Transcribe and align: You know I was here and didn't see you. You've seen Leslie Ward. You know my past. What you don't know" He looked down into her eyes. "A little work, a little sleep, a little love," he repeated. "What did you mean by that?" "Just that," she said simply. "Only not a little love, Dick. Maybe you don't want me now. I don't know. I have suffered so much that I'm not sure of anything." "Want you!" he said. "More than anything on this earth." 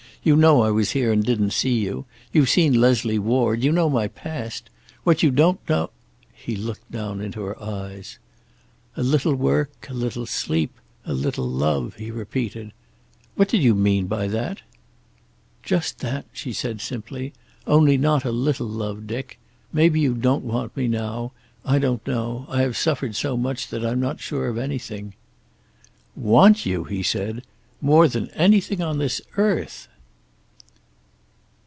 You 0.23 0.35
know 0.35 0.61
I 0.61 0.69
was 0.69 0.91
here 0.91 1.11
and 1.11 1.23
didn't 1.25 1.49
see 1.49 1.79
you. 1.79 2.05
You've 2.31 2.47
seen 2.47 2.79
Leslie 2.79 3.17
Ward. 3.17 3.63
You 3.63 3.71
know 3.71 3.89
my 3.89 4.07
past. 4.07 4.69
What 5.03 5.23
you 5.23 5.31
don't 5.31 5.59
know" 5.67 5.89
He 6.45 6.55
looked 6.55 6.91
down 6.91 7.21
into 7.21 7.41
her 7.41 7.59
eyes. 7.59 8.19
"A 8.95 9.01
little 9.01 9.33
work, 9.33 9.87
a 9.89 9.95
little 9.95 10.27
sleep, 10.27 10.75
a 11.07 11.13
little 11.15 11.49
love," 11.49 11.95
he 11.95 12.11
repeated. 12.11 12.71
"What 13.33 13.47
did 13.47 13.63
you 13.63 13.73
mean 13.73 14.05
by 14.05 14.27
that?" 14.27 14.61
"Just 15.63 16.01
that," 16.01 16.27
she 16.31 16.53
said 16.53 16.81
simply. 16.81 17.33
"Only 17.65 17.97
not 17.97 18.23
a 18.23 18.31
little 18.31 18.67
love, 18.69 19.07
Dick. 19.07 19.39
Maybe 19.73 20.01
you 20.01 20.13
don't 20.13 20.43
want 20.45 20.77
me 20.77 20.87
now. 20.87 21.31
I 21.65 21.79
don't 21.79 22.05
know. 22.05 22.45
I 22.47 22.61
have 22.61 22.77
suffered 22.77 23.15
so 23.15 23.35
much 23.35 23.69
that 23.69 23.83
I'm 23.83 23.99
not 23.99 24.19
sure 24.19 24.47
of 24.49 24.59
anything." 24.59 25.15
"Want 26.15 26.63
you!" 26.63 26.83
he 26.83 27.01
said. 27.01 27.41
"More 27.81 28.07
than 28.07 28.29
anything 28.35 28.83
on 28.83 28.99
this 28.99 29.19
earth." 29.35 29.87